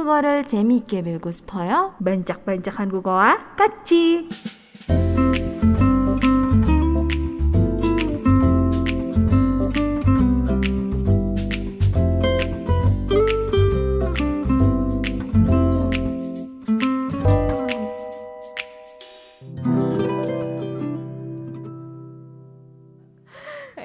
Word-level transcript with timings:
한국어를 0.00 0.48
재미있게 0.48 1.02
배우고 1.02 1.30
싶어요? 1.32 1.94
Bancak-bancak 2.00 2.80
한국어와 2.80 3.56
같이. 3.60 4.26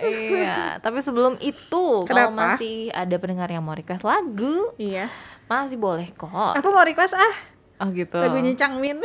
iya, 0.02 0.80
tapi 0.80 1.04
sebelum 1.04 1.36
itu 1.44 2.08
kalau 2.08 2.32
Kenapa? 2.32 2.56
masih 2.56 2.88
ada 2.96 3.16
pendengar 3.20 3.52
yang 3.52 3.60
mau 3.60 3.76
request 3.76 4.08
lagu, 4.08 4.72
Iya. 4.80 5.12
masih 5.47 5.79
boleh 5.79 6.11
kok. 6.15 6.31
Aku 6.31 6.69
mau 6.75 6.83
request 6.83 7.15
ah 7.15 7.35
Oh 7.77 7.93
gitu. 7.93 8.17
lagunya 8.17 8.57
Changmin. 8.57 8.97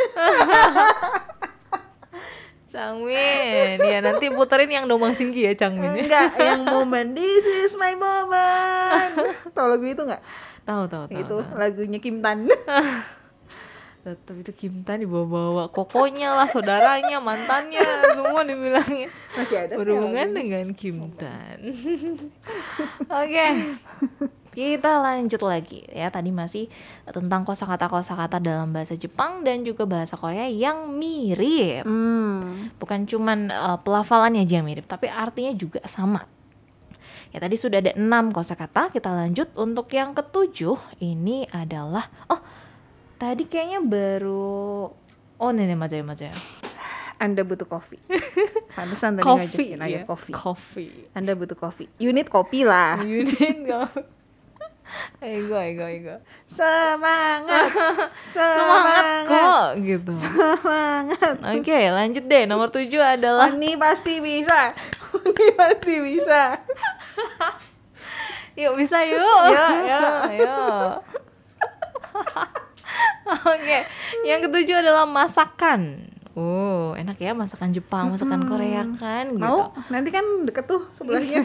Changmin. 2.72 3.76
Ya 3.84 4.00
nanti 4.00 4.32
puterin 4.32 4.72
yang 4.72 4.88
Domang 4.88 5.12
Singki 5.12 5.44
ya 5.44 5.54
Changmin. 5.60 6.08
Enggak, 6.08 6.40
yang 6.40 6.64
moment 6.64 7.12
This 7.12 7.44
is 7.68 7.76
my 7.76 7.92
moment. 8.00 9.36
Tahu 9.52 9.68
lagu 9.76 9.84
itu 9.84 10.02
enggak? 10.08 10.24
Tahu 10.64 10.88
tahu 10.88 11.04
tahu. 11.12 11.20
Itu 11.20 11.36
tahu. 11.44 11.60
lagunya 11.60 12.00
Kim 12.00 12.24
Tan. 12.24 12.48
Tetap 14.02 14.34
itu 14.40 14.52
Kim 14.56 14.88
Tan 14.88 15.04
dibawa-bawa 15.04 15.68
kokonya 15.70 16.34
lah, 16.34 16.50
saudaranya, 16.50 17.22
mantannya, 17.22 17.86
semua 18.18 18.42
dibilangnya 18.42 19.06
Masih 19.38 19.62
ada 19.62 19.78
berhubungan 19.78 20.34
dengan 20.34 20.74
Kim 20.74 21.12
Tan. 21.20 21.60
Oke. 23.22 23.46
Kita 24.52 25.00
lanjut 25.00 25.40
lagi 25.48 25.88
ya. 25.88 26.12
Tadi 26.12 26.28
masih 26.30 26.68
tentang 27.08 27.48
kosakata-kosakata 27.48 28.44
dalam 28.44 28.76
bahasa 28.76 29.00
Jepang 29.00 29.48
dan 29.48 29.64
juga 29.64 29.88
bahasa 29.88 30.20
Korea 30.20 30.46
yang 30.52 30.92
mirip. 30.92 31.88
Hmm. 31.88 32.68
Bukan 32.76 33.08
cuman 33.08 33.48
uh, 33.48 33.80
pelafalannya 33.80 34.44
aja 34.44 34.60
mirip, 34.60 34.86
tapi 34.92 35.08
artinya 35.08 35.56
juga 35.56 35.80
sama. 35.88 36.28
Ya 37.32 37.40
tadi 37.40 37.56
sudah 37.56 37.80
ada 37.80 37.96
enam 37.96 38.36
kosakata. 38.36 38.92
Kita 38.92 39.08
lanjut 39.16 39.56
untuk 39.56 39.88
yang 39.96 40.12
ketujuh 40.12 40.76
ini 41.00 41.48
adalah 41.56 42.12
oh 42.28 42.44
tadi 43.16 43.48
kayaknya 43.48 43.80
baru 43.80 44.92
oh 45.40 45.52
nenek 45.56 45.80
maju 45.80 45.96
ya. 46.28 46.36
Anda 47.22 47.46
butuh 47.48 47.70
kopi. 47.70 48.02
Pantesan 48.76 49.16
tadi 49.16 49.30
ngajakin 49.30 49.80
ayo 49.80 49.98
iya. 50.02 50.04
kopi. 50.04 50.32
Kopi. 50.36 50.86
Anda 51.16 51.38
butuh 51.38 51.56
kopi. 51.56 51.86
Unit 52.04 52.28
kopi 52.28 52.68
lah. 52.68 53.00
Unit 53.00 53.64
kopi 53.64 54.21
ego 55.22 55.56
ego 55.58 55.86
ego 55.86 56.16
Semangat. 56.46 57.70
semangat 58.34 59.24
kok 59.26 59.70
gitu 59.82 60.12
Semangat. 60.14 61.36
oke 61.42 61.80
lanjut 61.92 62.24
deh 62.26 62.44
nomor 62.46 62.68
tujuh 62.70 63.00
adalah 63.00 63.50
Oni 63.50 63.76
pasti 63.76 64.20
bisa. 64.20 64.72
Oni 65.22 65.48
pasti 65.54 65.94
bisa. 66.00 66.42
yuk 68.60 68.76
bisa 68.76 69.00
yuk 69.08 69.48
ya. 69.56 70.28
ayo 70.28 70.60
oke 73.48 73.78
yang 74.28 74.40
ketujuh 74.44 74.84
adalah 74.84 75.08
masakan 75.08 76.12
Oh, 76.32 76.96
enak 76.96 77.20
ya 77.20 77.36
masakan 77.36 77.76
Jepang, 77.76 78.08
masakan 78.08 78.48
Korea 78.48 78.88
kan 78.96 79.36
gitu. 79.36 79.44
Mau? 79.44 79.76
Nanti 79.92 80.16
kan 80.16 80.24
deket 80.48 80.64
tuh 80.64 80.88
sebelahnya. 80.96 81.44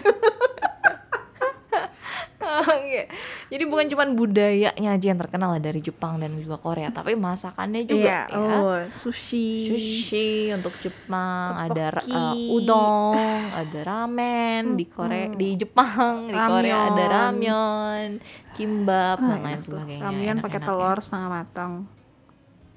Oke. 2.56 3.02
Jadi 3.52 3.64
bukan 3.66 3.86
cuma 3.88 4.04
budayanya 4.08 4.90
aja 4.96 5.06
yang 5.12 5.20
terkenal 5.20 5.52
lah 5.52 5.62
dari 5.62 5.80
Jepang 5.80 6.17
dan 6.17 6.33
juga 6.39 6.56
Korea, 6.56 6.89
tapi 6.89 7.12
masakannya 7.12 7.84
juga 7.84 8.02
Iya, 8.02 8.20
ya. 8.33 8.56
oh, 8.58 8.78
sushi. 9.02 9.68
Sushi 9.68 10.28
untuk 10.50 10.72
Jepang, 10.80 11.56
ada 11.56 12.00
uh, 12.02 12.34
udon, 12.56 13.16
ada 13.52 13.78
ramen 13.84 14.74
di 14.74 14.84
Korea, 14.86 15.30
di 15.30 15.55
Jepang, 15.55 16.27
di 16.27 16.34
Korea 16.34 16.89
ada 16.89 17.05
Ramyeon. 17.06 17.11
ramyeon, 17.36 18.08
kimbap 18.52 19.18
dan 19.18 19.40
lain 19.42 19.61
sebagainya. 19.61 20.02
Ramen 20.06 20.36
pakai 20.40 20.61
ya. 20.61 20.66
telur 20.66 20.98
setengah 20.98 21.28
matang. 21.28 21.72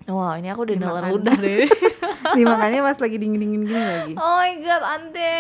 Wow, 0.10 0.42
ini 0.42 0.50
aku 0.50 0.66
udah 0.66 0.76
nelan 0.76 1.06
ludah 1.14 1.38
deh. 1.38 1.70
Dimakannya 2.38 2.82
pas 2.82 2.98
lagi 2.98 3.22
dingin-dingin 3.22 3.62
gini 3.62 3.78
lagi. 3.78 4.14
oh 4.18 4.36
my 4.42 4.54
god, 4.58 4.82
ante. 4.82 5.38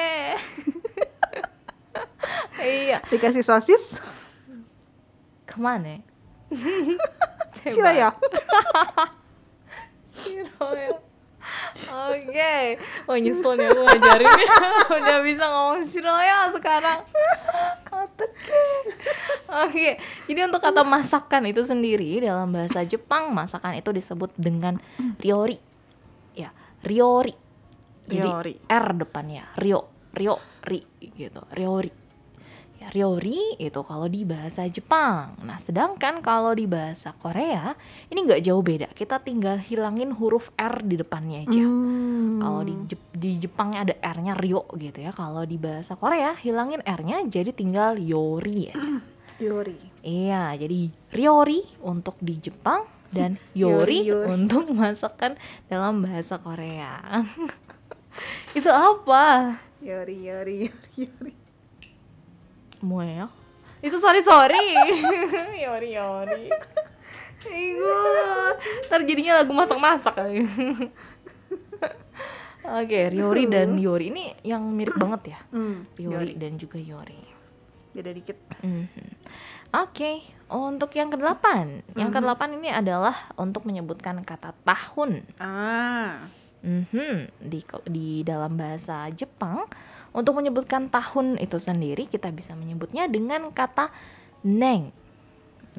iya, 2.62 3.02
Dikasih 3.10 3.42
sosis, 3.42 3.98
ke 5.50 5.58
mana? 5.58 6.06
Coba. 6.54 7.74
Shiraya. 7.74 8.10
Shiraya. 10.14 10.94
Oke, 11.90 12.78
wah 13.10 13.18
nyesel 13.18 13.58
nih 13.58 13.74
aku 13.74 13.82
ngajarin 13.82 14.28
Udah 15.02 15.20
bisa 15.26 15.46
ngomong 15.50 15.82
Shiraya 15.82 16.46
sekarang 16.54 17.02
Oke 17.90 18.28
Oke, 19.50 19.98
jadi 20.30 20.46
untuk 20.46 20.62
kata 20.62 20.86
masakan 20.86 21.50
itu 21.50 21.66
sendiri. 21.66 22.22
Dalam 22.22 22.54
bahasa 22.54 22.86
Jepang, 22.86 23.34
masakan 23.34 23.82
itu 23.82 23.90
disebut 23.90 24.30
dengan 24.38 24.78
Ryori. 25.18 25.58
Ya, 26.38 26.54
Ryori. 26.86 27.34
Jadi 28.06 28.30
Ryori. 28.30 28.54
R 28.70 28.86
depannya, 28.94 29.50
Ryo 29.58 29.90
Ryo, 30.14 30.38
Ri 30.66 30.86
gitu, 31.18 31.42
Ryori 31.50 32.09
Ya, 32.80 32.88
Ryori 32.90 33.60
itu 33.60 33.84
kalau 33.84 34.08
di 34.08 34.24
bahasa 34.24 34.64
Jepang. 34.64 35.36
Nah, 35.44 35.60
sedangkan 35.60 36.24
kalau 36.24 36.56
di 36.56 36.64
bahasa 36.64 37.12
Korea 37.12 37.76
ini 38.08 38.24
nggak 38.24 38.40
jauh 38.40 38.64
beda. 38.64 38.88
Kita 38.96 39.20
tinggal 39.20 39.60
hilangin 39.60 40.16
huruf 40.16 40.48
R 40.56 40.80
di 40.88 40.96
depannya 40.96 41.44
aja. 41.44 41.60
Hmm. 41.60 42.40
Kalau 42.40 42.64
di 42.64 42.74
Jep- 42.88 43.12
di 43.12 43.36
Jepangnya 43.36 43.84
ada 43.84 43.96
R-nya 44.00 44.32
Ryo 44.32 44.64
gitu 44.80 44.96
ya. 44.96 45.12
Kalau 45.12 45.44
di 45.44 45.60
bahasa 45.60 46.00
Korea 46.00 46.32
hilangin 46.40 46.80
R-nya 46.80 47.28
jadi 47.28 47.52
tinggal 47.52 48.00
Yori 48.00 48.72
aja. 48.72 49.04
Yori. 49.40 49.76
Iya, 50.00 50.56
jadi 50.56 50.88
Ryori 51.12 51.84
untuk 51.84 52.16
di 52.24 52.40
Jepang 52.40 52.88
dan 53.12 53.36
Yori, 53.60 54.08
Yori, 54.08 54.08
Yori. 54.08 54.28
untuk 54.32 54.72
masakan 54.80 55.36
dalam 55.68 56.00
bahasa 56.00 56.40
Korea. 56.40 57.00
itu 58.58 58.72
apa? 58.72 59.56
Yori, 59.84 60.28
Yori, 60.28 60.56
Yori, 60.68 60.92
Yori. 60.96 61.34
Moya 62.82 63.28
itu 63.80 63.96
sorry 63.96 64.20
sorry 64.20 64.66
yori 65.64 65.90
yori 65.96 66.46
Igu 67.40 67.96
ntar 68.92 69.08
jadinya 69.08 69.40
lagu 69.40 69.56
masak-masak. 69.56 70.12
Oke, 72.84 73.00
Ryori 73.10 73.48
dan 73.48 73.80
Yori 73.80 74.12
ini 74.12 74.30
yang 74.44 74.68
mirip 74.76 75.00
banget 75.00 75.34
ya. 75.34 75.40
Hmm, 75.56 75.88
Ryori 75.96 76.36
dan 76.36 76.60
juga 76.60 76.76
Yori. 76.76 77.18
Beda 77.96 78.12
dikit. 78.12 78.36
Mhm. 78.62 79.08
Oke, 79.70 80.26
untuk 80.52 80.92
yang 80.98 81.14
kedelapan, 81.14 81.86
yang 81.94 82.12
kedelapan 82.12 82.58
ini 82.58 82.70
adalah 82.74 83.32
untuk 83.38 83.64
menyebutkan 83.70 84.22
kata 84.26 84.54
tahun. 84.66 85.24
Ah. 85.40 86.28
Mhm, 86.60 87.32
di 87.40 87.64
di 87.88 88.20
dalam 88.28 88.60
bahasa 88.60 89.08
Jepang 89.16 89.64
untuk 90.16 90.38
menyebutkan 90.38 90.90
tahun 90.90 91.38
itu 91.38 91.58
sendiri 91.62 92.10
kita 92.10 92.34
bisa 92.34 92.58
menyebutnya 92.58 93.06
dengan 93.06 93.54
kata 93.54 93.94
neng. 94.46 94.92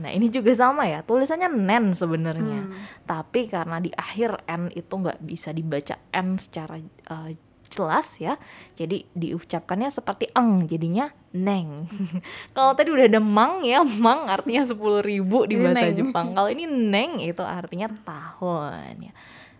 Nah, 0.01 0.11
ini 0.15 0.33
juga 0.33 0.55
sama 0.57 0.89
ya, 0.89 1.05
tulisannya 1.05 1.51
nen 1.51 1.93
sebenarnya. 1.93 2.65
Tapi 3.05 3.51
karena 3.51 3.83
di 3.83 3.93
akhir 3.93 4.47
n 4.49 4.73
itu 4.73 4.93
nggak 4.97 5.21
bisa 5.21 5.53
dibaca 5.53 5.99
n 6.15 6.41
secara 6.41 6.81
eh, 6.81 7.37
jelas 7.71 8.17
ya. 8.17 8.41
Jadi 8.75 9.07
diucapkannya 9.13 9.93
seperti 9.93 10.33
eng, 10.33 10.65
jadinya 10.67 11.13
neng. 11.37 11.87
Kalau 12.57 12.73
tadi 12.75 12.91
udah 12.91 13.07
ada 13.07 13.21
mang 13.21 13.63
ya, 13.63 13.85
mang 13.85 14.27
artinya 14.27 14.65
10.000 14.67 15.05
ribu 15.05 15.45
di 15.45 15.55
Ini 15.59 15.63
bahasa 15.69 15.87
neng. 15.87 15.99
Jepang. 15.99 16.27
Kalau 16.37 16.49
ini 16.49 16.65
neng 16.67 17.21
itu 17.21 17.43
artinya 17.45 17.89
tahun 18.03 19.11
ya. 19.11 19.13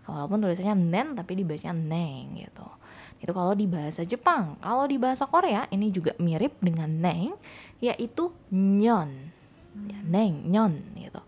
Walaupun 0.09 0.43
tulisannya 0.43 0.75
nen 0.75 1.07
tapi 1.13 1.39
dibacanya 1.39 1.77
neng 1.77 2.35
gitu. 2.35 2.67
Itu 3.21 3.31
kalau 3.31 3.53
di 3.53 3.69
bahasa 3.69 4.01
Jepang. 4.01 4.57
Kalau 4.59 4.89
di 4.89 4.97
bahasa 4.97 5.29
Korea 5.29 5.69
ini 5.69 5.93
juga 5.93 6.17
mirip 6.17 6.57
dengan 6.57 6.89
neng 6.89 7.37
yaitu 7.77 8.33
nyon. 8.49 9.31
Ya, 9.87 9.99
neng, 10.03 10.49
nyon 10.49 10.81
gitu. 10.97 11.21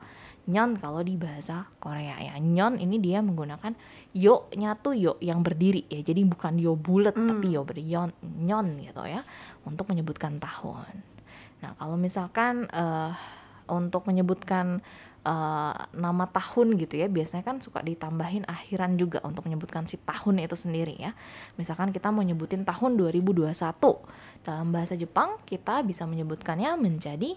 Nyon 0.50 0.76
kalau 0.76 1.06
di 1.06 1.16
bahasa 1.16 1.70
Korea 1.78 2.18
ya. 2.18 2.34
Nyon 2.42 2.82
ini 2.82 2.98
dia 2.98 3.22
menggunakan 3.22 3.78
yo-nya 4.12 4.76
tuh 4.76 4.98
yo 4.98 5.16
yang 5.22 5.46
berdiri 5.46 5.86
ya. 5.88 6.02
Jadi 6.02 6.26
bukan 6.26 6.58
yo 6.58 6.74
bulat 6.74 7.14
tapi 7.14 7.54
yo 7.54 7.62
berdiri 7.64 7.88
yon, 7.88 8.10
nyon 8.22 8.82
gitu 8.82 9.06
ya 9.06 9.22
untuk 9.64 9.88
menyebutkan 9.88 10.42
tahun. 10.42 11.14
Nah, 11.64 11.72
kalau 11.80 11.96
misalkan 11.96 12.68
eh, 12.68 13.12
untuk 13.72 14.04
menyebutkan 14.10 14.84
uh, 15.24 15.76
nama 15.96 16.26
tahun 16.30 16.76
gitu 16.80 17.00
ya 17.00 17.08
biasanya 17.08 17.44
kan 17.44 17.58
suka 17.64 17.80
ditambahin 17.84 18.48
akhiran 18.48 19.00
juga 19.00 19.24
untuk 19.24 19.48
menyebutkan 19.48 19.88
si 19.88 20.00
tahun 20.00 20.44
itu 20.44 20.56
sendiri 20.56 20.96
ya. 21.00 21.16
Misalkan 21.56 21.92
kita 21.96 22.12
mau 22.12 22.24
nyebutin 22.24 22.64
tahun 22.68 23.00
2021 23.00 23.52
dalam 24.44 24.68
bahasa 24.76 24.94
Jepang 25.00 25.40
kita 25.48 25.82
bisa 25.84 26.04
menyebutkannya 26.04 26.76
menjadi 26.78 27.36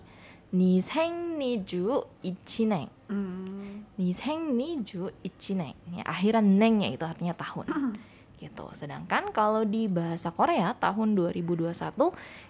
Niseng 0.55 1.37
Nishengniju 1.43 2.07
Ichineng. 2.23 2.87
Hmm. 3.11 3.83
Niseng 3.99 4.55
Nishengniju 4.55 5.11
Ichineng. 5.27 5.75
Ya, 5.91 6.07
akhiran 6.07 6.47
nengnya 6.59 6.95
itu 6.95 7.03
artinya 7.03 7.35
tahun. 7.35 7.67
Hmm. 7.67 7.95
Gitu. 8.39 8.67
Sedangkan 8.77 9.35
kalau 9.35 9.67
di 9.67 9.91
bahasa 9.91 10.31
Korea 10.31 10.77
tahun 10.79 11.19
2021 11.19 11.73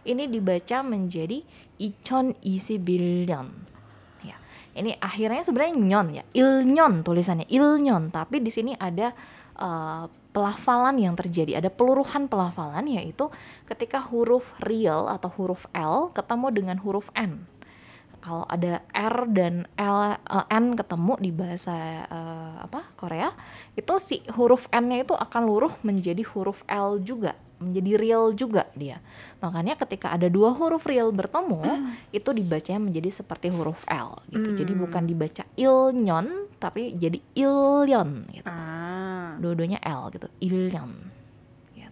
ini 0.05 0.25
dibaca 0.29 0.79
menjadi 0.85 1.41
Ichon 1.81 2.37
Isi 2.45 2.77
Billion. 2.77 3.76
Ini 4.77 5.01
akhirnya 5.01 5.41
sebenarnya 5.41 5.75
nyon 5.75 6.09
ya. 6.13 6.25
Ilnyon 6.37 7.01
tulisannya 7.01 7.49
ilnyon, 7.49 8.13
tapi 8.13 8.45
di 8.45 8.53
sini 8.53 8.77
ada 8.77 9.17
uh, 9.57 10.05
pelafalan 10.37 11.01
yang 11.01 11.17
terjadi, 11.17 11.57
ada 11.57 11.73
peluruhan 11.73 12.29
pelafalan 12.29 12.85
yaitu 12.93 13.33
ketika 13.65 14.05
huruf 14.05 14.53
real 14.61 15.09
atau 15.09 15.33
huruf 15.33 15.65
L 15.73 16.13
ketemu 16.13 16.47
dengan 16.53 16.77
huruf 16.85 17.09
N. 17.17 17.49
Kalau 18.21 18.45
ada 18.51 18.83
R 18.91 19.17
dan 19.33 19.65
L 19.81 20.19
uh, 20.19 20.47
N 20.53 20.77
ketemu 20.77 21.15
di 21.25 21.31
bahasa 21.33 22.05
uh, 22.11 22.57
apa 22.69 22.91
Korea 22.99 23.31
itu 23.79 23.97
si 24.03 24.21
huruf 24.35 24.67
N-nya 24.75 25.07
itu 25.07 25.15
akan 25.15 25.47
luruh 25.47 25.73
menjadi 25.87 26.21
huruf 26.27 26.67
L 26.67 27.01
juga 27.01 27.39
menjadi 27.57 27.93
real 27.97 28.25
juga 28.37 28.69
dia 28.77 29.01
makanya 29.41 29.81
ketika 29.81 30.13
ada 30.13 30.29
dua 30.29 30.53
huruf 30.53 30.85
real 30.85 31.13
bertemu 31.13 31.61
mm. 31.65 32.13
itu 32.13 32.31
dibacanya 32.33 32.81
menjadi 32.81 33.11
seperti 33.23 33.49
huruf 33.49 33.85
L 33.89 34.21
gitu 34.29 34.53
mm. 34.53 34.59
jadi 34.61 34.73
hmm. 34.77 34.83
bukan 34.85 35.03
dibaca 35.09 35.45
ilnyon 35.57 36.27
tapi 36.61 36.97
jadi 36.97 37.19
ilyon 37.37 38.11
gitu 38.33 38.49
ah. 38.49 39.37
dua-duanya 39.41 39.81
L 39.85 40.13
gitu 40.13 40.29
ilyon 40.41 41.17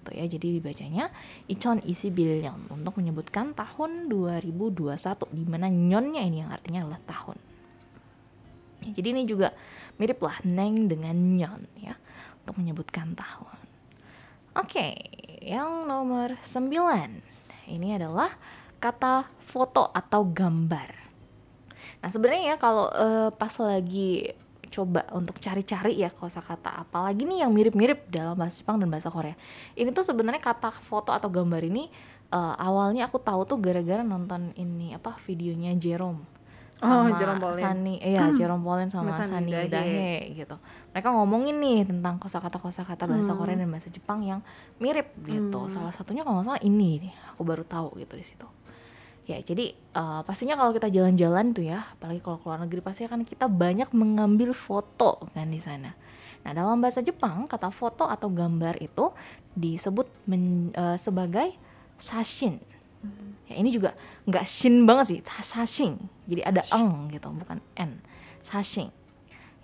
gitu 0.04 0.12
ya. 0.12 0.24
Jadi 0.28 0.60
dibacanya 0.60 1.08
Ichon 1.48 1.80
isi 1.88 2.12
billion 2.12 2.68
untuk 2.68 3.00
menyebutkan 3.00 3.56
tahun 3.56 4.12
2021 4.12 5.32
di 5.32 5.44
mana 5.48 5.72
nyonnya 5.72 6.20
ini 6.20 6.44
yang 6.44 6.52
artinya 6.52 6.84
adalah 6.84 7.00
tahun. 7.08 7.36
Ya, 8.84 8.90
jadi 9.00 9.08
ini 9.16 9.22
juga 9.24 9.56
mirip 9.96 10.20
lah 10.20 10.36
neng 10.44 10.92
dengan 10.92 11.16
nyon 11.16 11.64
ya 11.80 11.96
untuk 12.44 12.60
menyebutkan 12.60 13.16
tahun. 13.16 13.63
Oke, 14.54 14.94
yang 15.42 15.82
nomor 15.82 16.38
9 16.38 16.70
ini 17.66 17.98
adalah 17.98 18.30
kata 18.78 19.26
foto 19.42 19.90
atau 19.90 20.22
gambar. 20.30 20.90
Nah 21.98 22.08
sebenarnya 22.12 22.54
ya 22.54 22.56
kalau 22.60 22.86
uh, 22.86 23.34
pas 23.34 23.50
lagi 23.58 24.30
coba 24.70 25.10
untuk 25.10 25.42
cari-cari 25.42 25.98
ya 25.98 26.10
kosakata 26.10 26.86
apalagi 26.86 27.26
nih 27.26 27.46
yang 27.46 27.50
mirip-mirip 27.50 28.06
dalam 28.06 28.38
bahasa 28.38 28.62
Jepang 28.62 28.78
dan 28.78 28.94
bahasa 28.94 29.10
Korea. 29.10 29.34
Ini 29.74 29.90
tuh 29.90 30.06
sebenarnya 30.06 30.38
kata 30.38 30.70
foto 30.70 31.10
atau 31.10 31.26
gambar 31.26 31.62
ini 31.66 31.90
uh, 32.30 32.54
awalnya 32.54 33.10
aku 33.10 33.18
tahu 33.18 33.42
tuh 33.46 33.58
gara-gara 33.58 34.06
nonton 34.06 34.54
ini 34.54 34.94
apa 34.94 35.18
videonya 35.26 35.74
Jerome 35.74 36.43
sama 36.84 37.08
oh, 37.08 37.16
Jerome 37.16 37.40
Pauline. 37.40 37.64
Sani, 37.64 37.94
iya 38.04 38.22
hmm. 38.28 38.36
Jerome 38.36 38.64
Pauline 38.64 38.90
sama 38.92 39.10
Sani 39.16 39.50
Dahe. 39.50 39.68
Dahe 39.72 40.12
gitu. 40.36 40.56
Mereka 40.92 41.08
ngomongin 41.08 41.56
nih 41.58 41.88
tentang 41.88 42.20
kosakata-kosakata 42.20 43.08
bahasa 43.08 43.32
hmm. 43.32 43.40
Korea 43.40 43.56
dan 43.56 43.68
bahasa 43.72 43.88
Jepang 43.88 44.20
yang 44.22 44.40
mirip 44.78 45.10
gitu. 45.24 45.64
Hmm. 45.64 45.72
Salah 45.72 45.92
satunya 45.96 46.22
kalau 46.22 46.38
nggak 46.38 46.48
salah 46.52 46.62
ini 46.62 47.08
nih, 47.08 47.14
aku 47.32 47.42
baru 47.42 47.64
tahu 47.64 47.96
gitu 47.98 48.14
di 48.14 48.26
situ 48.26 48.46
ya 49.24 49.40
jadi 49.40 49.72
uh, 49.96 50.20
pastinya 50.22 50.52
kalau 50.60 50.76
kita 50.76 50.92
jalan-jalan 50.92 51.56
tuh 51.56 51.64
ya 51.64 51.80
apalagi 51.96 52.20
kalau 52.20 52.36
keluar 52.44 52.60
negeri 52.60 52.84
pasti 52.84 53.08
akan 53.08 53.24
kita 53.24 53.48
banyak 53.48 53.88
mengambil 53.96 54.52
foto 54.52 55.24
kan 55.32 55.48
di 55.48 55.60
sana 55.60 55.96
nah 56.44 56.52
dalam 56.52 56.76
bahasa 56.76 57.00
Jepang 57.00 57.48
kata 57.48 57.72
foto 57.72 58.04
atau 58.04 58.28
gambar 58.28 58.76
itu 58.84 59.08
disebut 59.56 60.04
men, 60.28 60.68
uh, 60.76 61.00
sebagai 61.00 61.56
sashin 61.96 62.60
hmm. 63.00 63.33
Ya 63.50 63.54
ini 63.60 63.68
juga 63.72 63.92
nggak 64.24 64.44
shin 64.48 64.88
banget 64.88 65.06
sih 65.10 65.20
sashin 65.44 66.00
jadi 66.24 66.48
ada 66.48 66.62
eng 66.72 67.12
gitu 67.12 67.28
bukan 67.28 67.60
n 67.76 68.00
sashin 68.40 68.88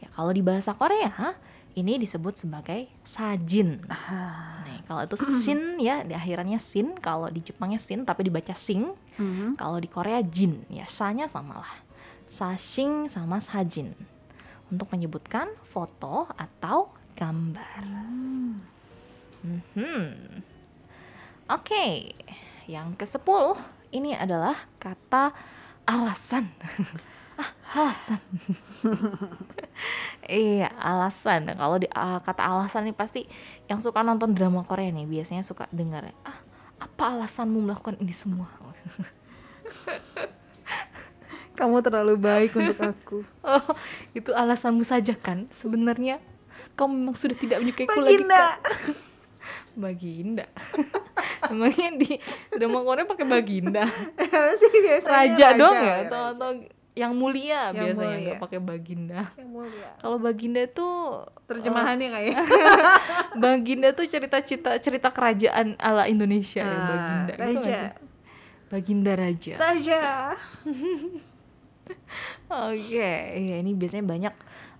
ya 0.00 0.08
kalau 0.12 0.32
di 0.32 0.44
bahasa 0.44 0.76
Korea 0.76 1.36
ini 1.78 2.02
disebut 2.02 2.34
sebagai 2.34 2.90
sajin. 3.06 3.78
Ah. 3.86 4.66
Nih, 4.66 4.82
kalau 4.90 5.06
itu 5.06 5.14
sin 5.38 5.60
ya 5.86 6.02
di 6.02 6.18
akhirannya 6.18 6.58
sin, 6.58 6.98
kalau 6.98 7.30
di 7.30 7.40
Jepangnya 7.44 7.78
sin 7.78 8.02
tapi 8.02 8.26
dibaca 8.26 8.54
sing. 8.58 8.90
Mm-hmm. 9.20 9.54
Kalau 9.54 9.78
di 9.78 9.86
Korea 9.86 10.18
jin, 10.24 10.66
ya 10.66 10.82
sanya 10.88 11.30
sama 11.30 11.62
lah. 11.62 11.74
Sashing 12.26 13.06
sama 13.06 13.38
sajin. 13.38 13.94
Untuk 14.70 14.90
menyebutkan 14.90 15.50
foto 15.66 16.30
atau 16.34 16.90
gambar. 17.14 17.82
Mm. 17.86 18.54
Mm-hmm. 19.40 20.02
Oke, 21.50 21.66
okay. 21.66 21.94
Yang 22.70 22.94
ke-10 22.94 23.58
ini 23.90 24.14
adalah 24.14 24.54
kata 24.78 25.34
alasan. 25.82 26.46
ah, 27.42 27.50
alasan. 27.74 28.22
Iya, 30.30 30.70
alasan. 30.78 31.50
Kalau 31.58 31.80
di 31.80 31.90
uh, 31.90 32.22
kata 32.22 32.46
alasan 32.46 32.86
nih 32.86 32.94
pasti 32.94 33.26
yang 33.66 33.82
suka 33.82 34.04
nonton 34.04 34.30
drama 34.30 34.62
Korea 34.62 34.94
nih 34.94 35.08
biasanya 35.08 35.42
suka 35.42 35.66
dengar 35.74 36.14
ah 36.22 36.38
apa 36.78 37.18
alasanmu 37.18 37.66
melakukan 37.66 37.98
ini 37.98 38.14
semua? 38.14 38.46
Kamu 41.58 41.82
terlalu 41.82 42.14
baik 42.14 42.56
untuk 42.56 42.78
aku. 42.78 43.18
Oh, 43.42 43.74
itu 44.14 44.30
alasanmu 44.30 44.86
saja 44.86 45.18
kan? 45.18 45.50
Sebenarnya 45.50 46.22
kamu 46.78 46.96
memang 46.96 47.16
sudah 47.18 47.36
tidak 47.36 47.60
menyukaiku 47.60 48.00
lagi 48.00 48.24
kan? 48.24 48.56
Baginda. 49.80 50.46
Emangnya 51.50 51.90
di 51.96 52.20
drama 52.52 52.84
Korea 52.84 53.08
pakai 53.08 53.26
Baginda? 53.26 53.88
Raja, 54.20 54.96
raja 55.08 55.46
dong 55.56 55.76
ya, 55.80 55.94
atau 56.06 56.22
atau 56.36 56.50
yang 56.94 57.16
mulia 57.16 57.72
yang 57.72 57.96
biasanya 57.96 58.16
nggak 58.20 58.40
pakai 58.42 58.60
baginda. 58.60 59.30
Kalau 60.02 60.18
baginda 60.20 60.66
tuh 60.68 61.24
terjemahannya 61.48 62.10
uh, 62.10 62.14
kayak 62.18 62.36
baginda 63.46 63.88
tuh 63.94 64.10
cerita-cerita 64.10 64.76
cerita 64.82 65.08
kerajaan 65.08 65.78
ala 65.80 66.10
Indonesia 66.10 66.60
ah, 66.60 66.68
ya 66.68 66.80
baginda. 66.84 67.34
Raja. 67.38 67.78
Gitu 67.94 68.10
baginda 68.70 69.18
raja. 69.18 69.54
Raja. 69.58 70.00
Oke, 72.50 72.86
okay. 72.86 73.50
ya, 73.50 73.56
ini 73.58 73.74
biasanya 73.74 74.06
banyak 74.06 74.34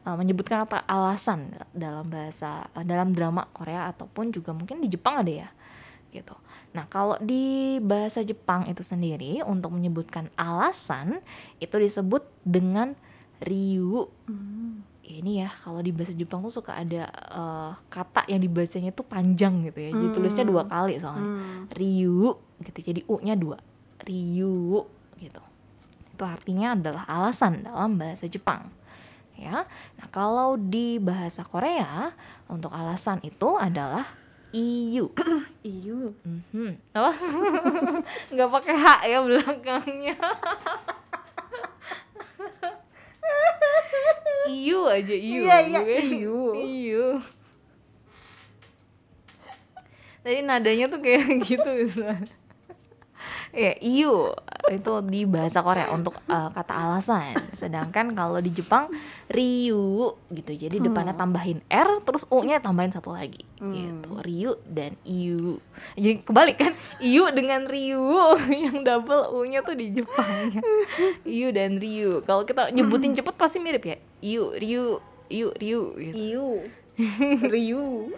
uh, 0.07 0.17
menyebutkan 0.17 0.65
kata 0.65 0.85
alasan 0.89 1.53
dalam 1.73 2.09
bahasa 2.09 2.69
uh, 2.73 2.85
dalam 2.85 3.13
drama 3.13 3.49
Korea 3.51 3.91
ataupun 3.91 4.33
juga 4.33 4.53
mungkin 4.53 4.81
di 4.81 4.89
Jepang 4.89 5.21
ada 5.21 5.33
ya, 5.33 5.49
gitu. 6.15 6.35
Nah, 6.71 6.87
kalau 6.87 7.19
di 7.19 7.83
bahasa 7.83 8.23
Jepang 8.23 8.71
itu 8.71 8.87
sendiri 8.87 9.43
untuk 9.43 9.75
menyebutkan 9.75 10.31
alasan 10.39 11.19
itu 11.59 11.75
disebut 11.75 12.23
dengan 12.47 12.95
ryu. 13.43 14.07
Hmm. 14.31 14.87
Ini 15.03 15.43
ya, 15.43 15.51
kalau 15.51 15.83
di 15.83 15.91
bahasa 15.91 16.15
Jepang 16.15 16.39
tuh 16.47 16.55
suka 16.55 16.79
ada 16.79 17.11
uh, 17.35 17.75
kata 17.91 18.23
yang 18.31 18.39
dibacanya 18.39 18.95
tuh 18.95 19.03
panjang 19.03 19.67
gitu 19.67 19.83
ya. 19.83 19.91
Hmm. 19.91 20.03
Ditulisnya 20.07 20.47
dua 20.47 20.63
kali 20.71 20.95
soalnya. 21.03 21.27
Hmm. 21.27 21.67
Ryu 21.75 22.39
gitu. 22.63 22.79
Jadi 22.79 23.01
u-nya 23.11 23.35
dua. 23.35 23.59
Ryu 24.07 24.87
gitu. 25.19 25.43
Itu 26.15 26.23
artinya 26.23 26.79
adalah 26.79 27.03
alasan 27.11 27.67
dalam 27.67 27.99
bahasa 27.99 28.31
Jepang. 28.31 28.71
Ya. 29.41 29.65
Nah, 29.97 30.07
kalau 30.13 30.61
di 30.61 31.01
bahasa 31.01 31.41
Korea 31.49 32.13
untuk 32.45 32.69
alasan 32.77 33.25
itu 33.25 33.57
adalah 33.57 34.05
iu 34.53 35.09
iu 35.65 36.13
mm-hmm. 36.21 36.93
apa 36.93 37.13
nggak 38.35 38.51
pakai 38.51 38.75
h 38.77 38.87
ya 39.09 39.19
belakangnya. 39.25 40.17
Iu 44.51 44.83
aja 44.91 45.15
iu 45.15 45.47
iya 45.47 45.63
iya 45.63 45.81
iu 46.03 46.59
iu 46.59 47.07
tadi 50.21 50.43
nadanya 50.45 50.91
tuh 50.91 51.01
kayak 51.01 51.23
gitu 51.49 51.71
misalnya 51.71 52.40
ya 53.51 53.75
iu 53.83 54.31
itu 54.71 54.93
di 55.11 55.27
bahasa 55.27 55.65
Korea 55.67 55.91
untuk 55.91 56.15
uh, 56.31 56.49
kata 56.55 56.71
alasan. 56.71 57.35
Sedangkan 57.59 58.15
kalau 58.15 58.39
di 58.39 58.55
Jepang 58.55 58.87
ryu 59.27 60.15
gitu. 60.31 60.53
Jadi 60.55 60.79
hmm. 60.79 60.87
depannya 60.87 61.15
tambahin 61.19 61.59
r 61.67 61.91
terus 62.07 62.23
u 62.31 62.47
nya 62.47 62.63
tambahin 62.63 62.95
satu 62.95 63.11
lagi. 63.11 63.43
Hmm. 63.59 63.75
gitu 63.75 64.11
ryu 64.23 64.53
dan 64.71 64.95
iu. 65.03 65.59
Jadi 65.99 66.23
kebalik 66.23 66.57
kan 66.63 66.73
iu 67.03 67.27
dengan 67.35 67.67
ryu 67.67 68.39
yang 68.71 68.87
double 68.87 69.35
u 69.35 69.43
nya 69.49 69.67
tuh 69.67 69.75
di 69.75 69.91
Jepang 69.91 70.55
iu 71.27 71.49
dan 71.51 71.83
ryu 71.83 72.23
kalau 72.23 72.47
kita 72.47 72.71
nyebutin 72.71 73.19
cepet 73.19 73.35
pasti 73.35 73.59
mirip 73.59 73.83
ya. 73.83 73.97
Iu 74.23 74.55
ryu 74.55 75.03
iu 75.27 75.49
ryu 75.59 75.83
gitu. 75.99 76.15
iu. 76.15 76.49
Ryu 77.41 78.13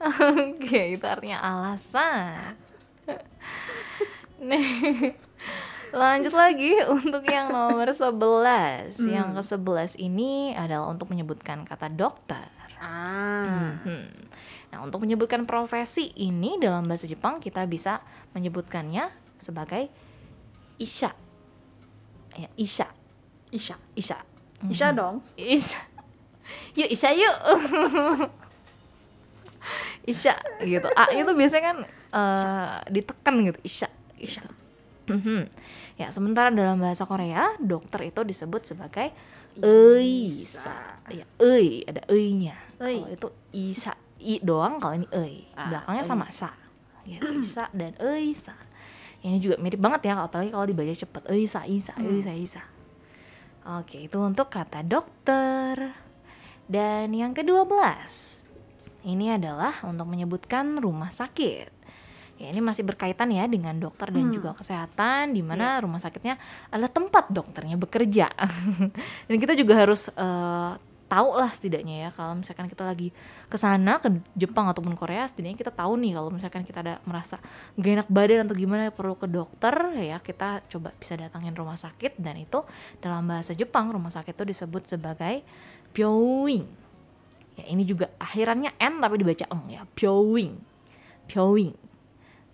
Oke, 0.00 0.96
itu 0.96 1.04
artinya 1.04 1.44
alasan. 1.44 2.56
Nih. 4.40 5.12
Lanjut 5.90 6.30
lagi 6.30 6.78
untuk 6.86 7.26
yang 7.26 7.50
nomor 7.50 7.90
11. 7.90 8.94
Hmm. 8.94 9.10
Yang 9.10 9.28
ke-11 9.42 9.98
ini 9.98 10.54
adalah 10.54 10.86
untuk 10.86 11.10
menyebutkan 11.10 11.66
kata 11.66 11.90
dokter. 11.90 12.46
Ah. 12.78 13.74
Hmm. 13.82 14.06
Nah, 14.70 14.86
untuk 14.86 15.02
menyebutkan 15.02 15.50
profesi 15.50 16.14
ini 16.14 16.62
dalam 16.62 16.86
bahasa 16.86 17.10
Jepang 17.10 17.42
kita 17.42 17.66
bisa 17.66 18.06
menyebutkannya 18.38 19.10
sebagai 19.42 19.90
isha. 20.78 21.10
Ya, 22.38 22.46
isha. 22.54 22.86
Isya. 23.50 23.74
Isya. 23.98 24.18
Isya 24.70 24.94
dong. 24.94 25.26
Isya. 25.34 25.90
Yuk 26.78 26.90
Isya 26.90 27.10
yuk. 27.18 27.36
Isya 30.10 30.34
gitu. 30.62 30.86
A 30.94 31.10
itu 31.12 31.32
biasanya 31.34 31.74
kan 31.74 31.78
eh, 32.10 32.76
ditekan 32.90 33.34
gitu. 33.46 33.58
Isya. 33.62 33.88
Isya. 34.20 34.42
Mhm. 35.10 35.50
Ya, 35.98 36.08
sementara 36.14 36.48
dalam 36.54 36.78
bahasa 36.78 37.04
Korea, 37.04 37.58
dokter 37.58 38.08
itu 38.08 38.22
disebut 38.22 38.62
sebagai 38.64 39.10
Eisa. 39.58 40.96
Ya, 41.10 41.26
ei, 41.42 41.82
ada. 41.84 42.06
Ei. 42.06 42.46
Kalau 42.78 43.10
itu 43.10 43.28
Isa, 43.50 43.92
i 44.22 44.38
doang, 44.40 44.78
kalau 44.78 44.94
ini 44.94 45.08
ei. 45.10 45.50
Ah, 45.58 45.68
Belakangnya 45.68 46.04
sama 46.06 46.26
sa. 46.30 46.54
Ya, 47.02 47.18
Isa 47.34 47.66
dan 47.74 47.98
Eisa. 47.98 48.54
Ini 49.20 49.36
juga 49.42 49.60
mirip 49.60 49.82
banget 49.82 50.08
ya, 50.08 50.24
apalagi 50.24 50.54
kalau 50.54 50.64
dibaca 50.64 50.94
cepet. 50.94 51.22
Eisa, 51.28 51.66
Isa, 51.66 51.92
Eisa, 51.98 52.32
Isa. 52.32 52.62
Oke, 53.76 54.08
itu 54.08 54.16
untuk 54.16 54.48
kata 54.48 54.80
dokter. 54.80 55.92
Dan 56.70 57.12
yang 57.12 57.36
ke-12. 57.36 57.68
Ini 59.04 59.36
adalah 59.36 59.84
untuk 59.84 60.08
menyebutkan 60.08 60.78
rumah 60.80 61.12
sakit. 61.12 61.79
Ya, 62.40 62.48
ini 62.56 62.64
masih 62.64 62.88
berkaitan 62.88 63.28
ya 63.28 63.44
dengan 63.44 63.76
dokter 63.76 64.08
dan 64.08 64.32
juga 64.32 64.56
kesehatan 64.56 65.36
di 65.36 65.44
mana 65.44 65.76
rumah 65.84 66.00
sakitnya 66.00 66.40
adalah 66.72 66.88
tempat 66.88 67.28
dokternya 67.28 67.76
bekerja. 67.76 68.32
dan 69.28 69.36
kita 69.36 69.52
juga 69.52 69.76
harus 69.76 70.08
eh, 70.08 70.72
tahu 71.10 71.34
lah 71.34 71.50
setidaknya 71.50 72.06
ya 72.06 72.10
kalau 72.14 72.38
misalkan 72.38 72.70
kita 72.70 72.86
lagi 72.86 73.10
ke 73.50 73.58
sana 73.58 73.98
ke 73.98 74.08
Jepang 74.38 74.70
ataupun 74.70 74.94
Korea 74.94 75.26
setidaknya 75.26 75.58
kita 75.58 75.74
tahu 75.74 75.98
nih 75.98 76.14
kalau 76.14 76.30
misalkan 76.30 76.62
kita 76.62 76.86
ada 76.86 76.94
merasa 77.02 77.42
gak 77.74 77.90
enak 77.98 78.08
badan 78.08 78.46
atau 78.46 78.54
gimana 78.54 78.94
perlu 78.94 79.18
ke 79.18 79.26
dokter 79.26 79.74
ya 79.98 80.22
kita 80.22 80.62
coba 80.70 80.94
bisa 80.94 81.18
datangin 81.18 81.50
rumah 81.58 81.74
sakit 81.74 82.14
dan 82.22 82.38
itu 82.38 82.62
dalam 83.02 83.26
bahasa 83.26 83.50
Jepang 83.58 83.90
rumah 83.90 84.14
sakit 84.14 84.38
itu 84.38 84.44
disebut 84.54 84.86
sebagai 84.86 85.42
pyoing. 85.90 86.64
Ya 87.58 87.64
ini 87.66 87.82
juga 87.82 88.14
akhirannya 88.22 88.78
n 88.78 89.02
tapi 89.02 89.18
dibaca 89.18 89.44
eng 89.50 89.66
ya 89.66 89.82
pyoing. 89.98 90.54
Pyoing. 91.26 91.79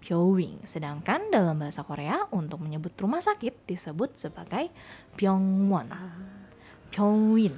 Pyoing. 0.06 0.62
Sedangkan 0.62 1.34
dalam 1.34 1.58
bahasa 1.58 1.82
Korea 1.82 2.30
untuk 2.30 2.62
menyebut 2.62 2.94
rumah 2.94 3.18
sakit 3.18 3.66
disebut 3.66 4.14
sebagai 4.14 4.70
Pyongwon. 5.18 5.90
Pyongwin 6.94 7.50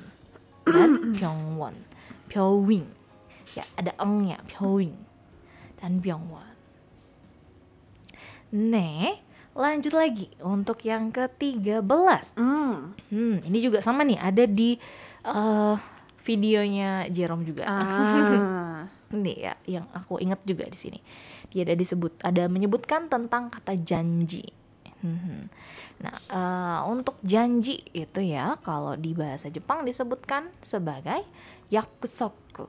dan 0.65 0.91
Pyongwon. 1.21 1.77
Pyowing. 2.33 2.89
Ya, 3.53 3.69
ada 3.77 3.93
engnya 4.01 4.41
Pyowing 4.49 4.97
dan 5.77 6.01
Pyongwon. 6.01 6.49
Nih, 8.49 9.21
lanjut 9.53 9.93
lagi 9.93 10.33
untuk 10.41 10.81
yang 10.89 11.13
ke-13. 11.13 11.85
Hmm. 12.41 12.97
Hmm, 13.13 13.45
ini 13.45 13.59
juga 13.61 13.85
sama 13.85 14.09
nih, 14.09 14.17
ada 14.17 14.49
di 14.49 14.81
eh, 15.21 15.77
videonya 16.25 17.13
Jerome 17.13 17.45
juga. 17.45 17.69
Ah. 17.69 18.89
Ini 19.09 19.33
ya 19.41 19.55
yang 19.65 19.89
aku 19.97 20.21
ingat 20.21 20.45
juga 20.45 20.69
di 20.69 20.77
sini. 20.77 21.01
Dia 21.53 21.65
ada 21.65 21.75
disebut 21.75 22.21
ada 22.25 22.47
menyebutkan 22.47 23.09
tentang 23.09 23.49
kata 23.49 23.77
janji. 23.81 24.45
Mhm. 24.99 25.41
Nah, 26.03 26.15
eh, 26.31 26.79
untuk 26.91 27.19
janji 27.23 27.83
itu 27.95 28.21
ya 28.23 28.59
kalau 28.63 28.99
di 28.99 29.15
bahasa 29.15 29.47
Jepang 29.47 29.87
disebutkan 29.87 30.51
sebagai 30.59 31.23
yakusoku. 31.71 32.67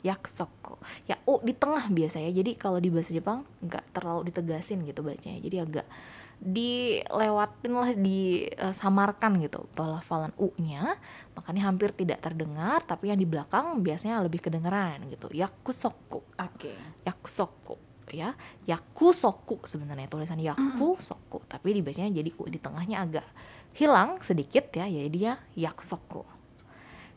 Yakusoku. 0.00 0.80
Ya 1.04 1.20
u 1.28 1.42
di 1.44 1.52
tengah 1.52 1.90
biasanya. 1.92 2.32
Jadi 2.32 2.56
kalau 2.56 2.80
di 2.80 2.88
bahasa 2.88 3.12
Jepang 3.12 3.44
nggak 3.60 3.92
terlalu 3.92 4.32
ditegasin 4.32 4.80
gitu 4.88 5.04
bacanya. 5.04 5.38
Jadi 5.44 5.56
agak 5.60 5.86
dilewatin 6.38 7.72
lah 7.74 7.90
disamarkan 7.98 9.42
gitu 9.42 9.66
pelafalan 9.74 10.30
u-nya 10.38 10.94
makanya 11.34 11.66
hampir 11.66 11.90
tidak 11.90 12.22
terdengar 12.22 12.78
tapi 12.86 13.10
yang 13.10 13.18
di 13.18 13.26
belakang 13.26 13.82
biasanya 13.82 14.22
lebih 14.22 14.46
kedengeran 14.46 15.02
gitu 15.10 15.26
yakusoku 15.34 16.22
Oke. 16.38 16.78
yakusoku 17.02 17.74
ya 18.10 18.32
yakusoku 18.64 19.62
sebenarnya 19.62 20.06
tulisan 20.06 20.38
yakusoku 20.38 21.42
tapi 21.44 21.72
dibacanya 21.72 22.12
jadi 22.12 22.30
u 22.34 22.44
di 22.44 22.56
tengahnya 22.56 23.00
agak 23.00 23.26
hilang 23.72 24.18
sedikit 24.18 24.68
ya 24.70 24.84
jadi 24.84 25.08
dia 25.08 25.32
yakusoku 25.54 26.24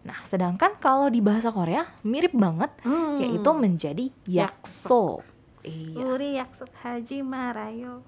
nah 0.02 0.18
sedangkan 0.22 0.76
kalau 0.76 1.08
di 1.08 1.20
bahasa 1.20 1.50
Korea 1.50 1.86
mirip 2.02 2.34
banget 2.34 2.74
Hmm. 2.82 3.22
yaitu 3.22 3.52
menjadi 3.52 4.06
yakso 4.26 5.22
iya 5.62 6.02
Uri 6.02 6.30
yaksuk 6.36 6.74
haji 6.76 7.22
marayo. 7.22 8.02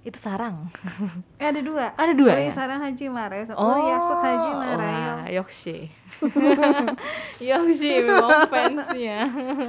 itu 0.00 0.14
sarang 0.14 0.68
Eh, 1.40 1.48
ada 1.48 1.58
dua. 1.58 1.90
Ada 1.96 2.12
dua 2.12 2.36
Uri 2.36 2.46
ya? 2.46 2.54
sarang 2.54 2.78
haji 2.78 3.08
marayo. 3.08 3.50
Uri 3.50 3.82
yaksuk 3.88 4.18
haji 4.20 4.50
marayo. 4.52 5.10
wah, 5.16 5.26
Yoksi. 5.26 5.78
Yoksi 7.50 7.90
memang 8.00 8.46
fansnya. 8.46 9.18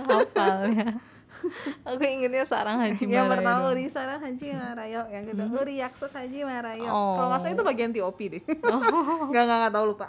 Hafalnya. 0.06 1.00
Aku 1.88 2.01
ingetnya 2.01 2.44
sarang 2.44 2.80
Haji 2.82 3.06
Yang 3.06 3.25
Marayo 3.27 3.32
pertama 3.32 3.60
dong. 3.62 3.72
Uri 3.75 3.86
sarang 3.88 4.20
haji 4.20 4.48
marayo. 4.54 5.01
Yang 5.10 5.24
kedua 5.32 5.48
Uri 5.62 5.75
yaksuk 5.80 6.12
haji 6.12 6.39
marayo. 6.42 6.89
Oh. 6.89 7.15
Kalau 7.18 7.38
salah 7.38 7.54
itu 7.54 7.63
bagian 7.63 7.92
TOP 7.94 8.20
deh. 8.20 8.44
Nggak 9.32 9.44
nggak 9.46 9.58
nggak 9.62 9.74
tahu 9.74 9.86
lupa. 9.94 10.08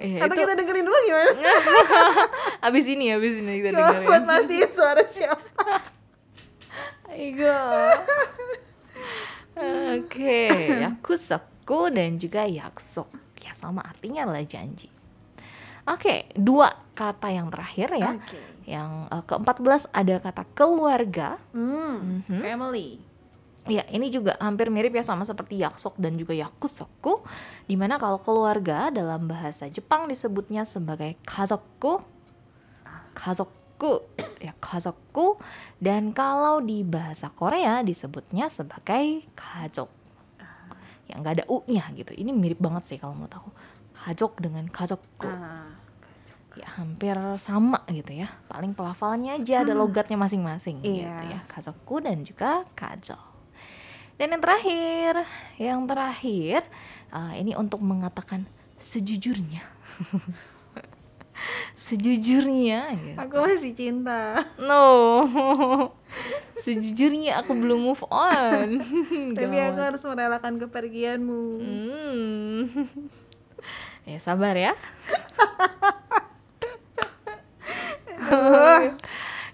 Iya, 0.00 0.24
Atau 0.24 0.32
itu 0.32 0.42
kita 0.48 0.54
dengerin 0.56 0.84
dulu 0.88 0.98
gimana? 1.04 1.52
abis 2.72 2.84
ini 2.88 3.12
abis 3.12 3.34
ini 3.36 3.60
kita 3.60 3.76
Coba 3.76 3.84
buat 3.84 4.00
dengerin. 4.00 4.24
pastiin 4.24 4.70
suara 4.72 5.04
siapa. 5.04 5.64
Aigo. 7.10 7.60
Oke, 9.98 10.40
yakusoku 10.80 11.92
dan 11.92 12.16
juga 12.16 12.48
yaksok. 12.48 13.10
Ya 13.44 13.52
sama 13.52 13.84
artinya 13.84 14.24
adalah 14.24 14.46
janji. 14.46 14.88
Oke, 15.90 16.30
dua 16.38 16.70
kata 16.94 17.34
yang 17.34 17.50
terakhir 17.50 17.90
ya. 17.98 18.14
Oke. 18.14 18.38
Yang 18.68 18.90
eh, 19.10 19.22
ke-14 19.26 19.82
ada 19.90 20.14
kata 20.22 20.42
keluarga. 20.54 21.28
Hmm. 21.50 22.22
Mhm. 22.22 22.38
Family. 22.38 22.88
Ya, 23.68 23.84
ini 23.92 24.08
juga 24.08 24.40
hampir 24.40 24.72
mirip 24.72 24.96
ya 24.96 25.04
sama 25.04 25.22
seperti 25.28 25.60
yaksok 25.60 26.00
dan 26.00 26.16
juga 26.16 26.32
yakusoku. 26.32 27.22
Di 27.68 27.76
mana 27.76 28.00
kalau 28.00 28.16
keluarga 28.18 28.88
dalam 28.88 29.28
bahasa 29.28 29.68
Jepang 29.68 30.08
disebutnya 30.08 30.64
sebagai 30.64 31.20
kazokku, 31.28 32.00
kazokku, 33.12 34.10
ya 34.40 34.56
kazokku. 34.58 35.38
Dan 35.76 36.16
kalau 36.16 36.64
di 36.64 36.82
bahasa 36.82 37.28
Korea 37.30 37.84
disebutnya 37.84 38.48
sebagai 38.48 39.28
kajok. 39.36 39.90
Yang 41.10 41.18
nggak 41.20 41.34
ada 41.42 41.44
u-nya 41.50 41.84
gitu. 41.94 42.16
Ini 42.16 42.30
mirip 42.32 42.58
banget 42.62 42.86
sih 42.86 42.98
kalau 42.98 43.12
menurut 43.12 43.34
aku. 43.34 43.50
Kajok 44.00 44.40
dengan 44.40 44.64
kazokku. 44.72 45.28
Ah. 45.28 45.79
Ya 46.58 46.66
hampir 46.74 47.14
sama 47.38 47.86
gitu 47.88 48.10
ya. 48.10 48.26
Paling 48.50 48.74
pelafalannya 48.74 49.38
aja 49.38 49.62
ada 49.62 49.70
logatnya 49.72 50.18
masing-masing 50.18 50.82
gitu 50.82 51.06
Iya. 51.06 51.38
ya. 51.38 51.40
Kazokku 51.46 52.02
dan 52.02 52.26
juga 52.26 52.66
kajok. 52.74 53.22
Dan 54.18 54.36
yang 54.36 54.42
terakhir, 54.42 55.12
yang 55.56 55.80
terakhir 55.86 56.60
uh, 57.08 57.32
ini 57.32 57.54
untuk 57.54 57.80
mengatakan 57.80 58.44
sejujurnya. 58.76 59.62
sejujurnya 61.72 62.80
gitu. 63.00 63.16
Aku 63.16 63.34
masih 63.40 63.72
cinta. 63.72 64.44
No. 64.60 65.24
Sejujurnya 66.60 67.40
aku 67.40 67.56
belum 67.56 67.80
move 67.80 68.04
on. 68.12 68.76
Tapi 69.38 69.56
aku 69.56 69.72
Gawat. 69.72 69.86
harus 69.88 70.02
merelakan 70.04 70.54
kepergianmu. 70.60 71.42
Hmm. 71.56 72.60
ya 74.04 74.20
sabar 74.20 74.52
ya. 74.52 74.76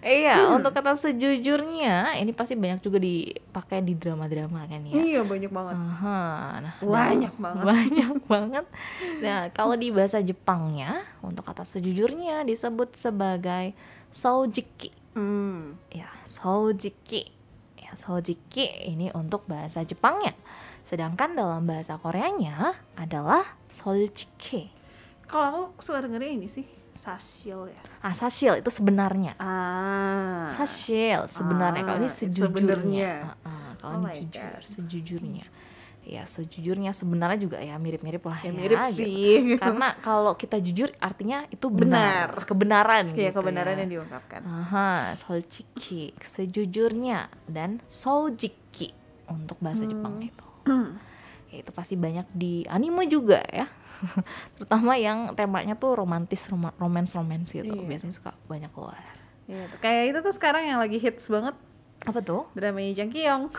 Iya, 0.06 0.54
untuk 0.54 0.70
kata 0.70 0.94
sejujurnya 0.94 2.14
ini 2.16 2.30
pasti 2.30 2.54
banyak 2.54 2.78
juga 2.78 3.02
dipakai 3.02 3.82
di 3.82 3.98
drama-drama 3.98 4.62
kan 4.68 4.86
ya. 4.86 4.94
Iya 4.94 5.20
banyak 5.26 5.50
banget. 5.50 5.74
Aha, 5.74 6.22
nah, 6.62 6.74
Banyak 6.78 7.32
dan- 7.32 7.42
banget. 7.42 7.64
Banyak 7.66 8.12
banget. 8.32 8.66
Nah, 9.18 9.40
kalau 9.50 9.74
di 9.74 9.90
bahasa 9.90 10.22
Jepangnya 10.22 11.02
untuk 11.20 11.42
kata 11.42 11.66
sejujurnya 11.66 12.46
disebut 12.46 12.94
sebagai 12.94 13.74
soujiki. 14.14 14.94
Hmm. 15.18 15.74
Ya, 15.90 16.06
soujiki. 16.22 17.32
Ya, 17.74 17.90
soujiki 17.98 18.86
ini 18.86 19.10
untuk 19.10 19.42
bahasa 19.50 19.82
Jepangnya. 19.82 20.38
Sedangkan 20.86 21.34
dalam 21.34 21.66
bahasa 21.66 21.98
Koreanya 21.98 22.78
adalah 22.94 23.42
solchiki. 23.66 24.70
Kalau 25.26 25.74
aku 25.74 25.82
suka 25.82 26.06
dengerin 26.06 26.38
ini 26.38 26.46
sih 26.46 26.62
sasil 26.96 27.58
ya. 27.66 27.80
Ah, 28.00 28.10
sashil 28.10 28.56
itu 28.56 28.68
sebenarnya. 28.68 29.32
Ah. 29.36 30.48
Sashil 30.48 31.24
sebenarnya. 31.26 31.82
kalau 31.82 31.98
ini 31.98 32.04
Ah, 32.04 32.14
sejujurnya. 32.14 33.12
Ah, 33.22 33.36
ah, 33.42 33.70
kalau 33.76 33.92
Oh 33.96 34.02
ini 34.04 34.24
jujur, 34.24 34.52
God. 34.52 34.64
sejujurnya. 34.64 35.46
Ya, 36.02 36.22
sejujurnya 36.22 36.90
sebenarnya 36.90 37.34
juga 37.36 37.58
ya 37.58 37.74
mirip-mirip 37.76 38.22
lah 38.22 38.38
Ya 38.40 38.46
ya. 38.46 38.54
mirip 38.54 38.78
gitu. 38.86 39.02
sih. 39.02 39.26
Karena 39.62 39.98
kalau 39.98 40.34
kita 40.34 40.56
jujur 40.56 40.94
artinya 40.96 41.42
itu 41.48 41.66
Benar. 41.66 42.30
benar, 42.30 42.46
kebenaran 42.46 43.04
Iya 43.10 43.30
gitu 43.30 43.36
kebenaran 43.36 43.74
ya. 43.74 43.80
yang 43.82 43.90
diungkapkan. 43.92 44.40
Aha, 44.40 44.90
solchiki, 45.14 46.14
sejujurnya 46.16 47.18
dan 47.46 47.82
soujiki 47.88 48.94
untuk 49.26 49.58
bahasa 49.58 49.82
Hmm. 49.82 49.90
Jepang 49.90 50.14
itu. 50.22 50.46
Ya, 51.46 51.62
itu 51.62 51.70
pasti 51.70 51.94
banyak 51.94 52.26
di 52.32 52.66
anime 52.66 53.06
juga 53.06 53.38
ya. 53.46 53.70
Terutama 54.56 54.92
yang 54.94 55.32
temanya 55.32 55.74
tuh 55.74 55.94
romantis, 55.94 56.46
roma- 56.46 56.74
romance-romance 56.76 57.52
gitu. 57.52 57.66
Iya. 57.66 57.84
Biasanya 57.84 58.14
suka 58.14 58.32
banyak 58.46 58.70
keluar. 58.70 58.98
Iya, 59.46 59.70
tuh. 59.70 59.78
kayak 59.78 60.02
itu 60.10 60.18
tuh 60.20 60.34
sekarang 60.34 60.66
yang 60.66 60.78
lagi 60.78 60.98
hits 60.98 61.30
banget 61.30 61.54
Apa 62.02 62.18
tuh? 62.18 62.50
dramanya 62.52 62.92
Jang 62.92 63.10
Kyung. 63.10 63.46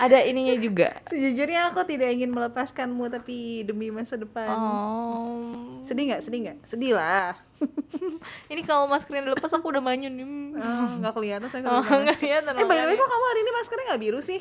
Ada 0.00 0.24
ininya 0.24 0.56
juga. 0.56 0.96
Sejujurnya 1.04 1.68
aku 1.68 1.84
tidak 1.84 2.08
ingin 2.08 2.32
melepaskanmu 2.32 3.04
tapi 3.12 3.68
demi 3.68 3.92
masa 3.92 4.16
depan. 4.16 4.48
Oh. 4.48 5.52
Sedih 5.84 6.08
nggak? 6.08 6.24
Sedih 6.24 6.38
nggak? 6.40 6.58
Sedih 6.64 6.96
lah. 6.96 7.36
Ini 8.52 8.64
kalau 8.64 8.88
maskernya 8.88 9.28
dilepas 9.28 9.52
aku 9.52 9.68
udah 9.68 9.84
manyun 9.84 10.12
nih. 10.16 10.24
Oh, 10.56 10.88
nggak 10.96 11.12
kelihatan 11.12 11.48
saya 11.52 11.68
Oh, 11.68 11.84
kelihatan. 11.84 12.52
Eh 12.56 12.64
by 12.64 12.76
the 12.76 12.86
way 12.88 12.96
kok 12.96 13.08
kamu 13.08 13.24
hari 13.28 13.40
ini 13.40 13.52
maskernya 13.52 13.84
nggak 13.92 14.02
biru 14.02 14.20
sih? 14.24 14.40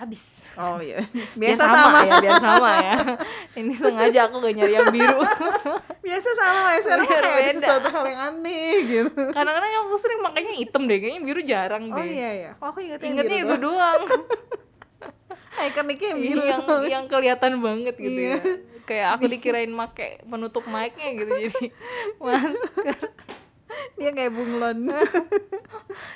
Abis. 0.00 0.22
Oh 0.56 0.80
iya. 0.80 1.04
Biar 1.36 1.52
Biasa 1.52 1.64
sama. 1.66 1.98
ya, 2.02 2.14
biar 2.18 2.36
sama 2.38 2.70
ya. 2.74 2.96
Ini 3.52 3.72
sengaja 3.74 4.20
aku 4.26 4.40
gak 4.40 4.54
nyari 4.56 4.72
yang 4.72 4.88
biru. 4.88 5.20
Biasa 6.06 6.28
sama 6.32 6.60
ya 6.70 6.80
sekarang 6.80 7.04
Biar 7.04 7.20
kayak 7.20 7.36
ada 7.36 7.44
beda. 7.46 7.60
sesuatu 7.60 7.88
hal 7.90 8.04
yang 8.06 8.20
aneh 8.26 8.74
gitu. 8.82 9.20
Kadang-kadang 9.28 9.70
aku 9.82 9.96
sering 9.96 10.20
makanya 10.20 10.52
hitam 10.52 10.82
deh, 10.84 10.96
kayaknya 10.96 11.20
biru 11.20 11.40
jarang 11.42 11.84
deh. 11.86 11.94
Oh 11.94 12.06
iya 12.06 12.30
ya. 12.32 12.50
Oh, 12.58 12.72
aku 12.72 12.80
ingetnya, 12.80 13.12
biru 13.12 13.36
itu 13.38 13.54
doang. 13.58 14.02
Ikoniknya 15.60 16.08
yang 16.08 16.20
biru 16.22 16.42
yang 16.42 16.60
soalnya. 16.64 16.88
yang 16.88 17.04
kelihatan 17.04 17.52
banget 17.60 17.94
gitu 17.94 18.16
Iya. 18.16 18.32
ya. 18.32 18.38
Kayak 18.82 19.08
aku 19.14 19.24
dikirain 19.28 19.68
make 19.68 20.24
penutup 20.24 20.64
mic-nya 20.64 21.08
gitu 21.14 21.32
jadi 21.38 21.64
masker. 22.18 22.96
Dia 23.94 24.10
kayak 24.10 24.32
bunglon. 24.32 24.88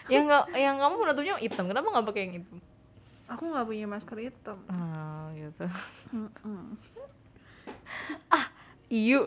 yang 0.09 0.25
enggak 0.25 0.45
yang 0.55 0.75
kamu 0.75 0.95
penutupnya 0.97 1.35
hitam. 1.39 1.69
Kenapa 1.69 1.87
nggak 1.87 2.07
pakai 2.09 2.23
yang 2.25 2.35
hitam? 2.41 2.59
Aku 3.29 3.43
nggak 3.51 3.67
punya 3.67 3.87
masker 3.89 4.19
hitam. 4.21 4.59
Ah, 4.69 5.33
gitu. 5.33 5.67
Mm-mm. 6.13 6.77
Iyu. 8.95 9.27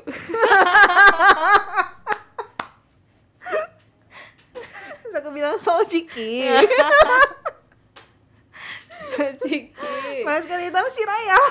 Terus 5.02 5.14
aku 5.18 5.30
bilang 5.34 5.58
so 5.58 5.74
ciki. 5.88 6.46
Ciki. 9.18 9.74
masker 10.22 10.62
hitam 10.62 10.86
si 10.94 11.02
Raya. 11.02 11.42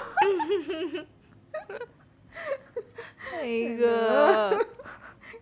Aigo. 3.43 3.99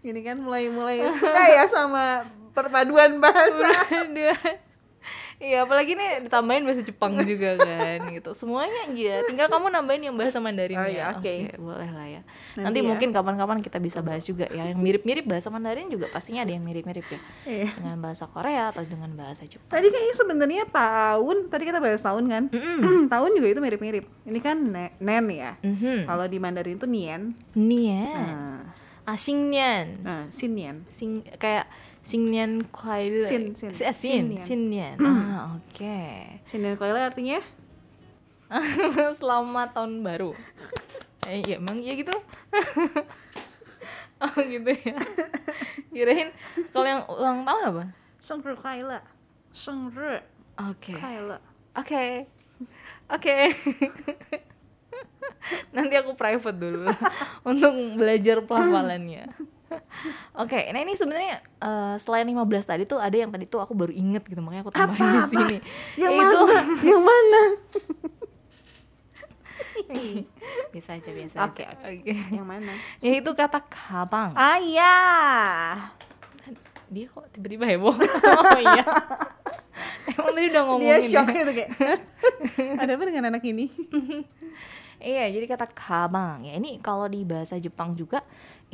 Gini 0.01 0.21
kan 0.25 0.41
mulai-mulai 0.41 1.05
suka 1.21 1.43
ya 1.53 1.69
sama 1.69 2.25
perpaduan 2.57 3.21
bahasa. 3.21 3.69
Iya, 5.37 5.67
apalagi 5.67 5.93
nih 5.93 6.25
ditambahin 6.25 6.63
bahasa 6.63 6.81
Jepang 6.81 7.19
juga 7.21 7.55
kan 7.57 8.07
gitu. 8.09 8.31
Semuanya 8.33 8.87
aja. 8.87 9.15
Tinggal 9.25 9.47
kamu 9.47 9.67
nambahin 9.69 10.03
yang 10.05 10.15
bahasa 10.15 10.39
Mandarin 10.39 10.77
Oh, 10.77 10.87
ya. 10.87 10.91
iya, 10.91 11.05
oke. 11.13 11.35
boleh 11.59 11.91
lah 11.91 12.07
ya. 12.07 12.23
Nanti 12.55 12.63
Nanti, 12.65 12.79
ya. 12.81 12.87
mungkin 12.87 13.09
kapan-kapan 13.11 13.59
kita 13.61 13.79
bisa 13.79 13.99
bahas 13.99 14.23
juga 14.23 14.47
ya. 14.49 14.71
Yang 14.71 14.79
mirip-mirip 14.79 15.25
bahasa 15.25 15.49
Mandarin 15.49 15.89
juga 15.89 16.07
pastinya 16.09 16.43
ada 16.43 16.51
yang 16.51 16.63
mirip-mirip 16.63 17.05
ya. 17.05 17.21
Iya. 17.45 17.69
Dengan 17.75 17.99
bahasa 17.99 18.25
Korea 18.27 18.71
atau 18.71 18.83
dengan 18.83 19.11
bahasa 19.13 19.43
Jepang. 19.43 19.71
Tadi 19.71 19.87
kayaknya 19.89 20.15
sebenarnya 20.15 20.65
tahun, 20.67 21.37
tadi 21.49 21.63
kita 21.65 21.79
bahas 21.79 22.01
tahun 22.01 22.25
kan? 22.27 22.43
tahun 23.13 23.31
juga 23.35 23.49
itu 23.51 23.61
mirip-mirip. 23.61 24.05
Ini 24.25 24.39
kan 24.39 24.57
ne- 24.59 24.95
nen 24.99 25.27
ya. 25.29 25.59
Mhm. 25.61 26.07
Kalau 26.07 26.25
di 26.25 26.39
Mandarin 26.39 26.77
itu 26.77 26.87
nien. 26.87 27.35
Nian. 27.55 28.23
Nah, 28.23 28.61
Ah, 29.05 29.21
Xingnian. 29.21 30.01
nah 30.01 30.25
sin 30.33 30.57
nien. 30.57 30.81
Sing 30.89 31.21
kayak 31.37 31.69
Xingnian 32.05 32.69
Kuai 32.69 33.25
Sin, 33.25 33.57
sin. 33.57 33.73
Eh, 33.73 33.95
Sin, 33.97 34.37
Xingnian. 34.37 34.45
Xingnian. 34.45 34.97
Ah, 35.01 35.57
oke. 35.57 36.05
Sin 36.45 36.61
nien 36.61 36.77
koile 36.77 37.01
artinya? 37.01 37.41
Selamat 39.19 39.73
tahun 39.73 40.05
baru. 40.05 40.37
Eh, 41.25 41.41
iya 41.41 41.57
emang 41.57 41.81
iya 41.81 41.97
gitu. 41.97 42.13
oh 44.21 44.37
gitu 44.45 44.71
ya. 44.77 44.93
Kirain 45.89 46.29
kalau 46.69 46.85
yang 46.85 47.01
ulang 47.09 47.49
tahun 47.49 47.63
apa? 47.73 47.83
Sengre 48.21 48.53
koile. 48.53 49.01
Sengre 49.49 50.21
Oke. 50.61 50.93
koile. 50.93 51.41
Oke. 51.73 52.29
Oke. 53.09 53.57
Nanti 55.73 55.97
aku 55.97 56.13
private 56.13 56.61
dulu 56.61 56.93
untuk 57.41 57.73
belajar 57.97 58.45
pelafalannya. 58.45 59.25
Oke, 60.35 60.59
nah 60.71 60.81
ini 60.81 60.93
sebenarnya 60.93 61.39
eh, 61.41 61.95
selain 61.97 62.27
15 62.27 62.37
tadi 62.65 62.83
tuh 62.85 62.99
ada 62.99 63.15
yang 63.15 63.31
tadi 63.31 63.45
tuh 63.45 63.59
aku 63.59 63.73
baru 63.73 63.91
inget 63.91 64.25
gitu 64.25 64.39
makanya 64.39 64.63
aku 64.63 64.73
tambahin 64.73 65.07
di 65.07 65.23
sini. 65.29 65.57
Yang 65.97 66.13
Yaitu- 66.13 66.47
mana? 66.47 66.61
Yang 66.81 67.03
mana? 67.03 67.43
biasa 70.73 70.91
aja 70.97 71.11
biasa 71.11 71.37
Oke, 71.47 71.63
aja. 71.67 71.75
Oke. 71.91 72.13
Yang 72.31 72.47
mana? 72.47 72.73
Yaitu 72.99 73.31
kata 73.33 73.59
kabang. 73.65 74.31
Ah 74.35 74.59
iya. 74.59 74.95
Dia 76.89 77.07
kok 77.11 77.27
tiba-tiba 77.35 77.67
heboh. 77.67 77.95
oh 78.39 78.61
iya. 78.61 78.85
Emang 80.05 80.31
tadi 80.31 80.47
udah 80.47 80.53
Dia 80.53 80.63
ngomongin 80.63 81.03
shock 81.11 81.27
ya? 81.27 81.35
gitu 81.43 81.53
kayak. 81.53 81.71
Ada 82.83 82.93
apa 82.95 83.05
dengan 83.05 83.25
anak 83.35 83.43
ini? 83.43 83.67
Iya, 85.03 85.27
jadi 85.33 85.47
kata 85.49 85.67
kabang 85.69 86.47
ya. 86.47 86.55
Ini 86.55 86.79
kalau 86.79 87.11
di 87.11 87.27
bahasa 87.27 87.59
Jepang 87.59 87.99
juga 87.99 88.23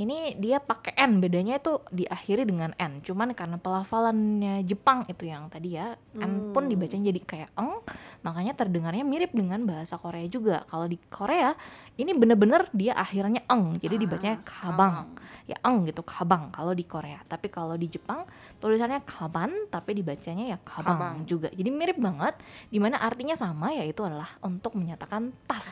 ini 0.01 0.33
dia 0.41 0.57
pakai 0.65 0.97
n, 0.97 1.21
bedanya 1.21 1.61
itu 1.61 1.77
diakhiri 1.93 2.49
dengan 2.49 2.73
n. 2.81 3.05
Cuman 3.05 3.37
karena 3.37 3.61
pelafalannya 3.61 4.65
Jepang 4.65 5.05
itu 5.13 5.29
yang 5.29 5.53
tadi 5.53 5.77
ya, 5.77 5.93
n 6.17 6.57
pun 6.57 6.73
dibacanya 6.73 7.13
jadi 7.13 7.21
kayak 7.21 7.51
eng, 7.61 7.85
makanya 8.25 8.57
terdengarnya 8.57 9.05
mirip 9.05 9.37
dengan 9.37 9.61
bahasa 9.69 10.01
Korea 10.01 10.25
juga. 10.25 10.65
Kalau 10.65 10.89
di 10.89 10.97
Korea 11.13 11.53
ini 12.01 12.17
bener-bener 12.17 12.73
dia 12.73 12.97
akhirnya 12.97 13.45
eng, 13.45 13.77
jadi 13.77 14.01
dibacanya 14.01 14.41
kabang. 14.41 15.13
Ya 15.45 15.61
eng 15.61 15.85
gitu, 15.85 16.01
kabang 16.01 16.49
kalau 16.49 16.73
di 16.73 16.89
Korea. 16.89 17.21
Tapi 17.29 17.53
kalau 17.53 17.77
di 17.77 17.93
Jepang 17.93 18.25
tulisannya 18.57 19.05
kaban 19.05 19.69
tapi 19.69 19.93
dibacanya 20.01 20.57
ya 20.57 20.59
kabang, 20.65 20.97
Kabang. 20.97 21.17
juga. 21.29 21.53
Jadi 21.53 21.69
mirip 21.69 22.01
banget 22.01 22.41
di 22.73 22.81
mana 22.81 23.05
artinya 23.05 23.37
sama 23.37 23.77
yaitu 23.77 24.01
adalah 24.01 24.33
untuk 24.41 24.81
menyatakan 24.81 25.29
tas 25.45 25.69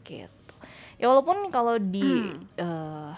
gitu. 0.00 0.54
Ya 0.96 1.12
walaupun 1.12 1.52
kalau 1.52 1.76
di 1.76 2.32
eh, 2.56 3.12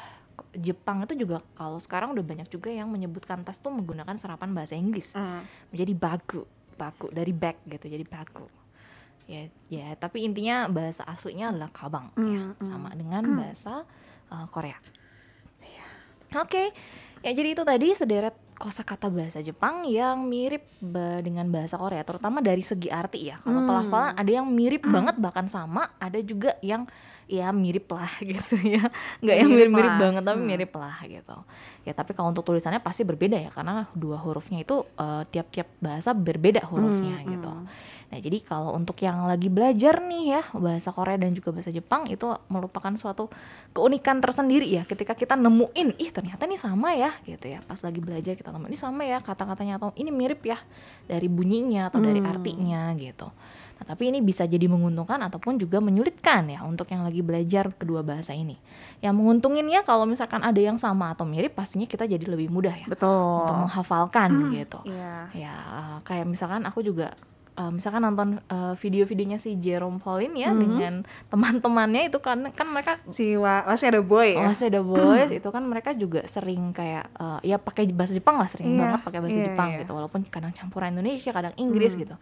Jepang 0.57 1.05
itu 1.05 1.15
juga 1.19 1.45
kalau 1.53 1.77
sekarang 1.77 2.17
udah 2.17 2.25
banyak 2.25 2.49
juga 2.49 2.73
yang 2.73 2.89
menyebutkan 2.89 3.45
tas 3.45 3.61
tuh 3.61 3.69
menggunakan 3.69 4.17
serapan 4.17 4.53
bahasa 4.57 4.75
Inggris 4.75 5.13
Hmm. 5.13 5.45
menjadi 5.69 5.93
bagu, 5.93 6.43
bagu 6.81 7.07
dari 7.13 7.33
bag 7.37 7.61
gitu 7.69 7.87
jadi 7.89 8.05
bagu. 8.09 8.49
Ya, 9.29 9.53
ya 9.69 9.93
tapi 10.01 10.25
intinya 10.25 10.65
bahasa 10.73 11.05
aslinya 11.05 11.53
adalah 11.53 11.69
kabang 11.69 12.09
ya, 12.17 12.57
sama 12.65 12.89
dengan 12.97 13.21
bahasa 13.37 13.85
eh, 14.33 14.47
Korea. 14.49 14.81
Oke, 16.37 16.73
ya 17.25 17.33
jadi 17.33 17.57
itu 17.57 17.65
tadi 17.65 17.89
sederet 17.97 18.37
kosakata 18.59 19.07
bahasa 19.07 19.39
Jepang 19.39 19.87
yang 19.87 20.27
mirip 20.27 20.67
ba- 20.83 21.23
dengan 21.23 21.47
bahasa 21.47 21.79
Korea, 21.79 22.03
terutama 22.03 22.43
dari 22.43 22.61
segi 22.61 22.91
arti 22.91 23.31
ya. 23.31 23.39
Kalau 23.39 23.63
pelafalan 23.65 24.13
ada 24.13 24.31
yang 24.31 24.45
mirip 24.45 24.83
banget 24.85 25.15
bahkan 25.17 25.47
sama, 25.47 25.95
ada 25.97 26.19
juga 26.19 26.59
yang 26.59 26.85
ya 27.29 27.53
mirip 27.53 27.87
lah 27.87 28.11
gitu 28.25 28.57
ya, 28.59 28.83
nggak 29.21 29.37
yang 29.37 29.49
Mirip 29.49 29.69
mirip-mirip 29.71 29.95
banget 29.97 30.23
tapi 30.25 30.41
mirip 30.43 30.73
lah 30.75 30.97
gitu. 31.05 31.37
Ya 31.85 31.93
tapi 31.93 32.13
kalau 32.13 32.29
untuk 32.29 32.43
tulisannya 32.43 32.81
pasti 32.81 33.05
berbeda 33.05 33.39
ya 33.39 33.49
karena 33.49 33.87
dua 33.95 34.19
hurufnya 34.19 34.59
itu 34.59 34.83
eh, 34.97 35.23
tiap-tiap 35.29 35.69
bahasa 35.79 36.11
berbeda 36.11 36.67
hurufnya 36.67 37.23
gitu. 37.31 37.53
Nah, 38.09 38.17
jadi 38.19 38.41
kalau 38.41 38.73
untuk 38.73 38.97
yang 39.05 39.29
lagi 39.29 39.53
belajar 39.53 40.01
nih 40.01 40.25
ya 40.33 40.43
bahasa 40.57 40.89
Korea 40.89 41.21
dan 41.21 41.37
juga 41.37 41.53
bahasa 41.53 41.69
Jepang 41.69 42.09
itu 42.09 42.25
merupakan 42.49 42.89
suatu 42.97 43.29
keunikan 43.77 44.25
tersendiri 44.25 44.65
ya 44.65 44.89
ketika 44.89 45.13
kita 45.13 45.37
nemuin 45.37 45.93
ih 46.01 46.09
ternyata 46.09 46.49
ini 46.49 46.57
sama 46.57 46.97
ya 46.97 47.13
gitu 47.29 47.53
ya. 47.53 47.61
Pas 47.69 47.77
lagi 47.77 48.01
belajar 48.01 48.33
kita 48.33 48.49
nemuin 48.49 48.73
ini 48.73 48.79
sama 48.81 49.05
ya 49.05 49.21
kata-katanya 49.21 49.77
atau 49.77 49.93
ini 49.93 50.09
mirip 50.09 50.41
ya 50.41 50.57
dari 51.05 51.29
bunyinya 51.29 51.93
atau 51.93 52.01
dari 52.01 52.25
artinya 52.25 52.97
gitu. 52.97 53.29
Nah, 53.79 53.85
tapi 53.87 54.11
ini 54.11 54.19
bisa 54.19 54.43
jadi 54.43 54.67
menguntungkan 54.67 55.23
ataupun 55.23 55.55
juga 55.55 55.79
menyulitkan 55.79 56.51
ya 56.51 56.67
untuk 56.67 56.91
yang 56.91 57.05
lagi 57.05 57.23
belajar 57.23 57.71
kedua 57.77 58.03
bahasa 58.03 58.35
ini. 58.35 58.57
Yang 58.99 59.15
menguntunginnya 59.15 59.87
kalau 59.87 60.03
misalkan 60.03 60.43
ada 60.43 60.59
yang 60.59 60.75
sama 60.75 61.13
atau 61.15 61.23
mirip 61.23 61.55
pastinya 61.55 61.87
kita 61.87 62.09
jadi 62.09 62.25
lebih 62.25 62.51
mudah 62.51 62.75
ya 62.75 62.89
Betul. 62.91 63.45
untuk 63.47 63.55
menghafalkan 63.69 64.51
gitu 64.51 64.81
Iya. 64.89 65.31
ya 65.31 65.55
eh, 65.55 65.97
kayak 66.03 66.27
misalkan 66.27 66.67
aku 66.67 66.83
juga 66.83 67.15
eh, 67.59 67.71
misalkan 67.75 68.07
nonton 68.07 68.39
eh, 68.39 68.75
video-videonya 68.79 69.43
si 69.43 69.59
Jerome 69.59 69.99
Pauline 69.99 70.39
ya 70.39 70.55
dengan 70.55 71.03
teman-temannya 71.27 72.09
itu 72.09 72.23
kan 72.23 72.55
kan 72.55 72.69
mereka 72.71 73.03
Si 73.11 73.35
wa 73.35 73.67
masih 73.67 73.91
ada 73.91 74.01
boy 74.01 74.39
ya. 74.39 74.47
Masih 74.47 74.71
ada 74.71 74.81
boys 74.81 75.31
itu 75.35 75.49
kan 75.51 75.63
mereka 75.67 75.91
juga 75.99 76.23
sering 76.31 76.71
kayak 76.71 77.11
eh, 77.19 77.51
ya 77.51 77.57
pakai 77.59 77.91
bahasa 77.91 78.15
Jepang 78.15 78.39
lah 78.39 78.47
sering 78.47 78.79
Iya, 78.79 78.81
banget 78.87 79.01
pakai 79.03 79.19
bahasa 79.19 79.39
iya, 79.39 79.47
Jepang 79.51 79.69
iya. 79.75 79.79
gitu 79.83 79.93
walaupun 79.97 80.21
kadang 80.31 80.53
campuran 80.55 80.95
Indonesia 80.95 81.31
kadang 81.35 81.55
Inggris 81.59 81.99
gitu. 81.99 82.15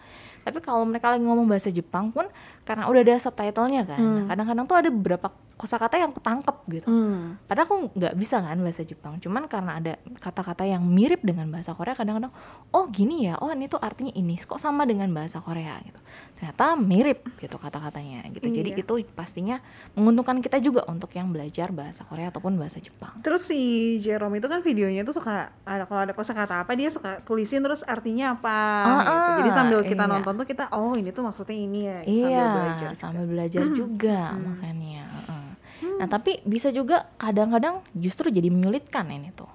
Tapi 0.46 0.58
kalau 0.62 0.86
mereka 0.86 1.10
lagi 1.10 1.26
ngomong 1.26 1.46
bahasa 1.50 1.68
Jepang 1.68 2.14
pun 2.14 2.24
karena 2.66 2.90
udah 2.90 3.00
ada 3.02 3.14
subtitlenya 3.22 3.82
kan 3.86 3.98
nah, 4.02 4.24
kadang-kadang 4.26 4.64
tuh 4.66 4.76
ada 4.82 4.90
beberapa 4.90 5.30
kosakata 5.56 6.02
yang 6.02 6.10
ketangkep 6.10 6.56
gitu. 6.68 6.88
Hmm. 6.90 7.38
padahal 7.46 7.66
aku 7.70 7.76
nggak 7.94 8.14
bisa 8.18 8.42
kan 8.42 8.58
bahasa 8.58 8.82
Jepang 8.82 9.22
cuman 9.22 9.46
karena 9.46 9.72
ada 9.78 9.92
kata-kata 10.18 10.66
yang 10.66 10.82
mirip 10.82 11.22
dengan 11.22 11.46
bahasa 11.48 11.72
Korea 11.72 11.94
kadang-kadang 11.94 12.34
oh 12.74 12.84
gini 12.90 13.30
ya? 13.30 13.38
Oh 13.38 13.48
ini 13.54 13.66
tuh 13.70 13.78
artinya 13.78 14.10
ini 14.12 14.34
kok 14.36 14.58
sama 14.58 14.82
dengan 14.86 15.08
bahasa 15.10 15.25
Korea 15.36 15.74
gitu 15.82 15.98
ternyata 16.36 16.76
mirip 16.76 17.24
gitu 17.36 17.56
kata-katanya 17.56 18.28
gitu 18.30 18.46
jadi 18.46 18.70
Iya. 18.70 18.82
itu 18.82 18.94
pastinya 19.10 19.56
menguntungkan 19.92 20.38
kita 20.38 20.56
juga 20.58 20.84
untuk 20.84 21.08
yang 21.10 21.28
belajar 21.28 21.68
bahasa 21.70 22.04
Korea 22.04 22.28
ataupun 22.28 22.54
bahasa 22.54 22.76
Jepang 22.76 23.16
Terus 23.20 23.42
si 23.42 23.60
Jerome 23.98 24.36
itu 24.36 24.44
kan 24.44 24.60
videonya 24.60 25.00
tuh 25.00 25.16
suka 25.16 25.48
ada 25.62 25.84
kalau 25.84 26.04
ada 26.04 26.12
kosakata 26.12 26.60
apa 26.60 26.72
dia 26.72 26.86
suka 26.86 27.18
tulisin 27.22 27.60
terus 27.60 27.80
artinya 27.82 28.32
apa 28.32 28.58
Ah, 28.78 28.92
gitu. 28.92 29.10
ah, 29.10 29.36
Jadi 29.38 29.50
sambil 29.50 29.78
kita 29.82 30.04
iya. 30.04 30.12
nonton 30.12 30.32
tuh 30.36 30.46
kita 30.46 30.64
oh 30.70 30.92
ini 30.92 31.08
tuh 31.10 31.24
maksudnya 31.24 31.56
ini 31.56 31.80
ya 31.82 31.98
iya 32.04 32.20
sambil 32.20 32.52
belajar. 32.52 32.76
juga. 32.86 32.92
sambil 32.94 33.24
belajar 33.26 33.62
juga 33.72 34.20
makanya 34.36 35.02
heeh. 35.08 35.46
nah 35.96 36.06
tapi 36.06 36.32
bisa 36.44 36.68
juga 36.68 37.08
kadang-kadang 37.16 37.80
justru 37.92 38.28
jadi 38.28 38.48
menyulitkan 38.48 39.08
ini 39.08 39.32
tuh 39.32 39.48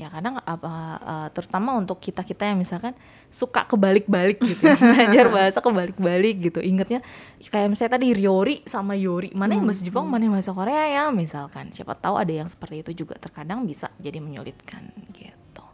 ya 0.00 0.08
kadang 0.08 0.40
apa 0.40 0.72
eh, 1.00 1.28
terutama 1.36 1.76
untuk 1.76 2.00
kita 2.00 2.24
kita 2.24 2.48
yang 2.48 2.58
misalkan 2.60 2.96
suka 3.28 3.68
kebalik-balik 3.68 4.40
gitu 4.40 4.62
ya. 4.64 4.76
belajar 4.96 5.26
bahasa 5.28 5.58
kebalik-balik 5.60 6.36
gitu. 6.50 6.60
Ingetnya 6.64 7.04
kayak 7.52 7.68
misalnya 7.68 8.00
tadi 8.00 8.08
Ryori 8.16 8.64
sama 8.64 8.96
Yori. 8.96 9.36
Mana 9.36 9.58
yang 9.58 9.68
bahasa 9.68 9.84
Jepang 9.84 10.08
mana 10.08 10.24
yang 10.24 10.34
bahasa 10.34 10.56
Korea 10.56 10.84
ya 10.88 11.04
misalkan. 11.12 11.70
Siapa 11.74 11.92
tahu 11.98 12.16
ada 12.16 12.32
yang 12.32 12.48
seperti 12.48 12.80
itu 12.80 13.04
juga 13.04 13.20
terkadang 13.20 13.68
bisa 13.68 13.92
jadi 14.00 14.18
menyulitkan 14.22 14.88
gitu. 15.12 15.64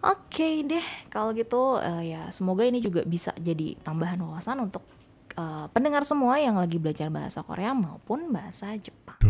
Oke 0.00 0.64
deh, 0.64 0.84
kalau 1.12 1.36
gitu 1.36 1.76
eh, 1.80 2.16
ya 2.16 2.28
semoga 2.32 2.64
ini 2.64 2.80
juga 2.80 3.04
bisa 3.04 3.36
jadi 3.36 3.76
tambahan 3.80 4.20
wawasan 4.20 4.60
untuk 4.64 4.84
eh, 5.36 5.66
pendengar 5.72 6.04
semua 6.04 6.40
yang 6.40 6.56
lagi 6.56 6.76
belajar 6.76 7.08
bahasa 7.08 7.40
Korea 7.44 7.72
maupun 7.72 8.32
bahasa 8.32 8.72
Jepang. 8.76 9.20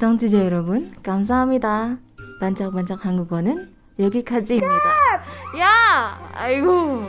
청취자 0.00 0.46
여러분, 0.46 0.90
감사합니다. 1.02 1.98
반짝반짝 2.40 3.04
한국어는 3.04 3.70
여기까지입니다. 3.98 4.66
야! 5.58 6.30
아이고. 6.32 7.04